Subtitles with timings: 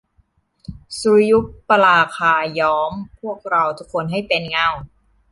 [0.99, 4.69] สุริยุปราคาย้อมพวกเราทุกคนให้เป็นเงา